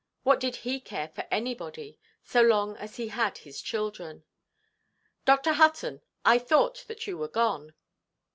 [0.23, 4.23] What did he care for anybody, so long as he had his children?
[5.25, 5.53] "Dr.
[5.53, 7.75] Hutton, I thought that you were gone."